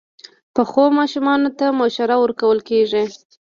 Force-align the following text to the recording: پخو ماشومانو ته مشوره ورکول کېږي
پخو 0.53 0.83
ماشومانو 0.97 1.49
ته 1.57 1.65
مشوره 1.79 2.15
ورکول 2.19 2.59
کېږي 2.69 3.03